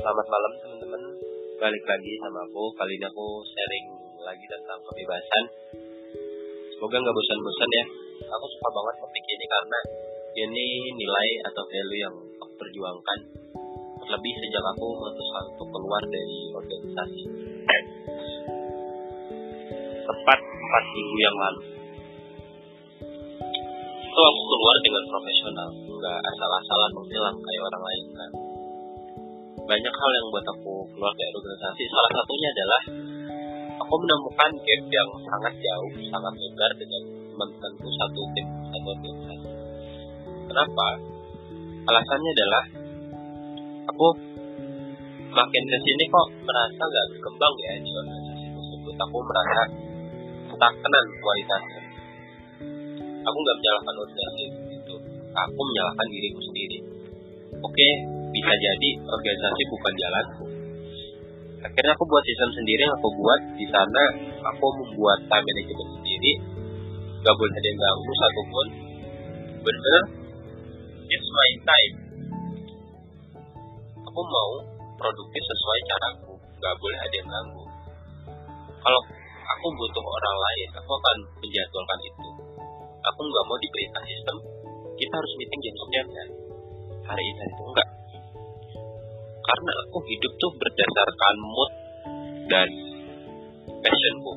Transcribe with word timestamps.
Selamat 0.00 0.26
malam 0.32 0.52
teman-teman. 0.64 1.02
Balik 1.60 1.84
lagi 1.84 2.12
sama 2.24 2.40
aku. 2.48 2.72
Kali 2.72 2.96
ini 2.96 3.04
aku 3.04 3.44
sharing 3.44 3.86
lagi 4.24 4.48
tentang 4.48 4.80
kebebasan. 4.80 5.44
Semoga 6.72 7.04
nggak 7.04 7.12
bosan-bosan 7.12 7.68
ya. 7.68 7.84
Aku 8.32 8.46
suka 8.48 8.68
banget 8.72 8.94
topik 8.96 9.24
ini 9.28 9.44
karena 9.44 9.78
ini 10.40 10.66
nilai 10.96 11.28
atau 11.52 11.68
value 11.68 12.00
yang 12.00 12.16
aku 12.16 12.48
perjuangkan. 12.56 13.18
Terlebih 14.00 14.32
sejak 14.40 14.64
aku 14.72 14.88
memutuskan 14.88 15.44
untuk 15.52 15.68
keluar 15.68 16.02
dari 16.08 16.40
organisasi. 16.48 17.22
Tepat 20.08 20.38
4 20.40 20.96
minggu 20.96 21.16
yang 21.20 21.36
lalu. 21.36 21.62
Itu 24.00 24.20
aku 24.24 24.42
keluar 24.48 24.76
dengan 24.80 25.04
profesional, 25.12 25.68
nggak 25.76 26.18
asal-asalan 26.24 26.90
menghilang 26.96 27.36
kayak 27.36 27.62
orang 27.68 27.84
lain 27.84 28.06
kan 28.16 28.32
banyak 29.66 29.94
hal 29.94 30.10
yang 30.16 30.26
buat 30.32 30.46
aku 30.46 30.74
keluar 30.94 31.12
dari 31.16 31.32
organisasi. 31.34 31.82
Salah 31.88 32.10
satunya 32.14 32.48
adalah 32.52 32.82
aku 33.80 33.94
menemukan 34.00 34.50
gap 34.60 34.82
yang 34.88 35.10
sangat 35.26 35.54
jauh, 35.58 35.92
sangat 36.08 36.34
lebar 36.36 36.70
dengan 36.76 37.02
teman-temanku 37.32 37.88
satu 37.96 38.20
tim, 38.36 38.46
satu 38.68 38.88
organisasi. 38.92 39.50
Kenapa? 40.50 40.86
Alasannya 41.80 42.30
adalah 42.36 42.64
aku 43.88 44.06
makin 45.30 45.62
ke 45.64 45.78
sini 45.86 46.04
kok 46.10 46.26
merasa 46.44 46.82
nggak 46.82 47.06
berkembang 47.16 47.54
ya 47.64 47.72
di 47.80 47.90
organisasi 47.90 48.46
tersebut. 48.52 48.94
Aku 48.98 49.16
merasa 49.24 49.60
stagnan 50.50 51.06
kualitasnya. 51.22 51.82
Aku 53.20 53.36
nggak 53.36 53.56
menyalahkan 53.62 53.94
organisasi 53.96 54.44
itu. 54.76 54.94
Aku 55.30 55.60
menyalahkan 55.60 56.06
diriku 56.10 56.40
sendiri. 56.44 56.78
Oke, 57.60 57.88
bisa 58.40 58.54
jadi 58.56 58.90
organisasi 59.04 59.62
bukan 59.68 59.92
jalanku. 60.00 60.44
Akhirnya 61.60 61.92
aku 61.92 62.04
buat 62.08 62.24
sistem 62.24 62.50
sendiri 62.56 62.80
yang 62.88 62.94
aku 62.96 63.08
buat. 63.20 63.40
Di 63.52 63.66
sana 63.68 64.02
aku 64.48 64.66
membuat 64.80 65.20
time 65.28 65.44
management 65.44 65.90
sendiri. 66.00 66.32
Gak 67.20 67.36
boleh 67.36 67.52
ada 67.52 67.68
yang 67.68 67.80
ganggu 67.84 68.12
satupun 68.16 68.66
bener 69.60 70.02
it's 71.12 71.28
my 71.36 71.50
time. 71.68 71.94
Aku 74.08 74.20
mau 74.24 74.50
produktif 74.96 75.42
sesuai 75.44 75.80
caraku. 75.84 76.32
Gak 76.64 76.74
boleh 76.80 76.96
ada 76.96 77.14
yang 77.20 77.28
ganggu. 77.28 77.64
Kalau 78.80 79.00
aku 79.52 79.66
butuh 79.68 80.00
orang 80.00 80.36
lain 80.40 80.68
aku 80.80 80.92
akan 80.96 81.16
menjadwalkan 81.44 82.00
itu. 82.08 82.28
Aku 83.04 83.20
nggak 83.20 83.44
mau 83.44 83.58
diperintah 83.60 84.02
sistem. 84.08 84.36
Kita 84.96 85.12
harus 85.12 85.32
meeting 85.36 85.60
jam 85.60 85.74
sekian 85.76 86.08
ya 86.08 86.24
hari 87.10 87.24
ini 87.26 87.42
itu 87.42 87.62
enggak 87.66 87.88
karena 89.50 89.72
aku 89.82 89.98
hidup 90.06 90.32
tuh 90.38 90.52
berdasarkan 90.62 91.34
mood 91.42 91.70
dan 92.46 92.68
passionku. 93.82 94.32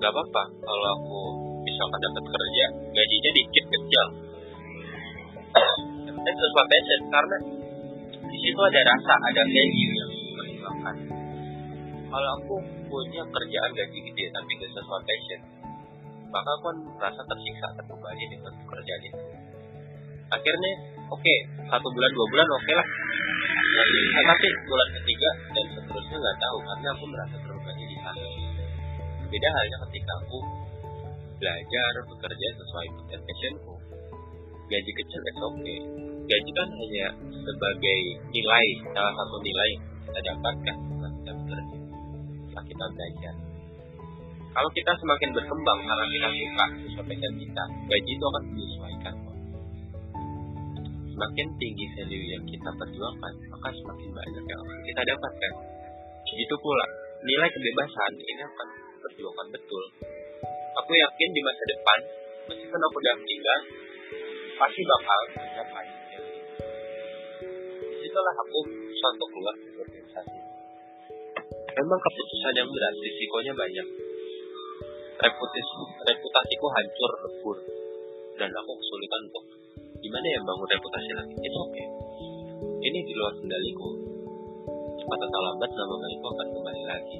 Gak 0.00 0.12
apa-apa 0.12 0.42
kalau 0.64 0.88
aku 0.96 1.20
misalkan 1.68 2.00
dapat 2.00 2.24
kerja 2.24 2.64
gajinya 2.96 3.30
dikit 3.36 3.64
kecil. 3.68 4.06
Dan 6.16 6.34
sesuai 6.36 6.66
passion 6.68 7.00
karena 7.12 7.36
di 8.24 8.36
situ 8.40 8.60
ada 8.60 8.80
rasa 8.88 9.14
ada 9.20 9.42
value 9.44 9.92
yang 9.92 10.10
diperjuangkan. 10.16 10.96
Kalau 12.06 12.30
aku 12.40 12.54
punya 12.88 13.22
kerjaan 13.28 13.70
gaji 13.76 13.98
gede 14.00 14.24
tapi 14.32 14.50
gak 14.64 14.72
sesuai 14.72 15.02
passion 15.04 15.40
maka 16.26 16.50
aku 16.58 16.64
kan 16.68 16.76
merasa 16.98 17.20
tersiksa 17.22 17.66
terbebani 17.78 18.24
dengan 18.32 18.52
pekerjaan 18.64 19.02
itu. 19.04 19.20
Akhirnya 20.26 20.72
oke 21.12 21.22
okay, 21.22 21.38
satu 21.70 21.86
bulan 21.86 22.10
dua 22.10 22.26
bulan 22.32 22.46
oke 22.50 22.62
okay 22.66 22.74
lah 22.74 22.86
nah, 23.76 24.24
tapi 24.32 24.46
bulan 24.64 24.88
ketiga 25.00 25.30
dan 25.52 25.66
seterusnya 25.76 26.16
nggak 26.16 26.38
tahu 26.40 26.58
karena 26.64 26.88
aku 26.96 27.04
merasa 27.12 27.36
terbebani 27.40 27.84
di 27.84 27.96
sana. 28.00 28.24
Beda 29.26 29.48
halnya 29.52 29.76
ketika 29.88 30.12
aku 30.24 30.38
belajar 31.36 31.92
bekerja 32.08 32.48
sesuai 32.56 32.86
dengan 32.96 33.20
passionku. 33.20 33.74
Gaji 34.66 34.92
kecil 34.98 35.20
itu 35.22 35.42
oke 35.46 35.76
gaji 36.26 36.50
kan 36.58 36.68
hanya 36.74 37.06
sebagai 37.30 37.98
nilai 38.34 38.66
salah 38.90 39.14
satu 39.14 39.36
nilai 39.46 39.70
yang 39.78 39.82
kita 40.02 40.20
dapatkan 40.26 40.76
setelah 40.90 41.10
kita 41.14 41.32
bekerja 41.38 41.76
setelah 42.42 42.64
kita 42.66 42.84
belajar. 42.90 43.34
Kalau 44.56 44.70
kita 44.72 44.92
semakin 44.96 45.30
berkembang 45.36 45.78
karena 45.84 46.04
kita 46.08 46.28
suka 46.32 46.64
sesuai 46.82 47.04
passion 47.06 47.32
kita 47.38 47.64
gaji 47.86 48.10
itu 48.10 48.24
akan 48.24 48.42
menyesuaikan 48.50 49.14
semakin 51.16 51.48
tinggi 51.56 51.86
value 51.96 52.28
yang 52.28 52.44
kita 52.44 52.70
perjuangkan, 52.76 53.32
maka 53.48 53.68
semakin 53.72 54.08
banyak 54.12 54.44
yang 54.52 54.60
akan 54.60 54.78
kita 54.84 55.00
dapatkan. 55.16 55.52
Begitu 56.28 56.54
pula, 56.60 56.84
nilai 57.24 57.48
kebebasan 57.48 58.12
ini 58.20 58.42
akan 58.44 58.68
perjuangkan 59.00 59.48
betul. 59.48 59.84
Aku 60.76 60.92
yakin 60.92 61.28
di 61.32 61.40
masa 61.40 61.62
depan, 61.72 61.98
meskipun 62.52 62.80
aku 62.84 62.96
udah 63.00 63.14
meninggal, 63.16 63.60
pasti 64.60 64.82
bakal 64.84 65.20
mencapai. 65.40 65.86
Di 67.80 67.96
situlah 67.96 68.36
aku 68.36 68.60
suatu 68.92 69.24
keluar 69.32 69.54
dari 69.56 69.72
organisasi. 69.72 70.38
Memang 71.80 72.00
keputusan 72.04 72.54
yang 72.60 72.68
berat, 72.68 72.94
risikonya 73.00 73.52
banyak. 73.56 73.88
Reputasi, 75.16 75.80
reputasiku 76.12 76.66
hancur 76.76 77.10
lebur, 77.24 77.56
dan 78.36 78.52
aku 78.52 78.72
kesulitan 78.76 79.22
untuk 79.32 79.44
gimana 80.00 80.26
ya 80.26 80.40
bangun 80.44 80.68
reputasi 80.68 81.10
lagi? 81.16 81.34
Itu 81.40 81.58
oke. 81.60 81.84
Ini 82.84 82.98
di 83.02 83.12
luar 83.16 83.32
kendaliku. 83.36 83.88
Cepat 84.96 85.20
atau 85.22 85.40
lambat 85.42 85.70
nama 85.72 85.94
baikku 85.96 86.26
akan 86.26 86.48
kembali 86.50 86.82
lagi. 86.88 87.18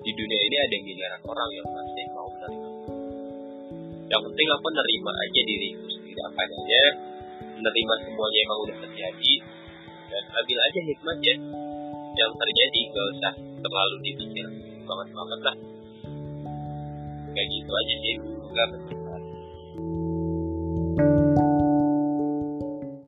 Di 0.00 0.10
dunia 0.16 0.40
ini 0.48 0.56
ada 0.56 0.76
miliaran 0.80 1.22
orang 1.28 1.50
yang 1.52 1.66
masih 1.68 2.04
mau 2.16 2.28
menerima. 2.32 2.68
Yang 4.10 4.22
penting 4.26 4.48
aku 4.50 4.68
nerima 4.72 5.12
aja 5.12 5.40
diriku. 5.44 5.84
Sendiri 5.92 6.20
apa 6.24 6.40
adanya 6.40 6.82
menerima 7.60 7.94
semuanya 8.08 8.38
yang 8.40 8.60
udah 8.64 8.76
terjadi 8.88 9.32
dan 10.10 10.24
ambil 10.34 10.58
aja 10.64 10.80
hikmahnya. 10.88 11.34
Yang 12.10 12.32
terjadi 12.36 12.80
gak 12.90 13.06
usah 13.14 13.34
terlalu 13.60 13.96
dipikir. 14.02 14.46
Banget 14.88 15.08
banget 15.14 15.40
lah. 15.46 15.56
Kayak 17.30 17.48
gitu 17.54 17.70
aja 17.70 17.94
sih. 18.02 18.14
Gak 18.50 18.68